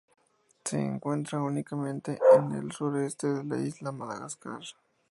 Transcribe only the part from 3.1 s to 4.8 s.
de la isla de Madagascar.